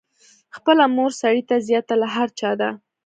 [0.55, 2.69] خپله مور سړي ته زیاته له هر چا ده.